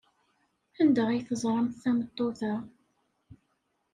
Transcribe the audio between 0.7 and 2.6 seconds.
Anda ay teẓramt tameṭṭut-a?